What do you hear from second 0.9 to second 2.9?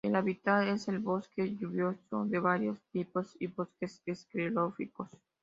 bosque lluvioso de varios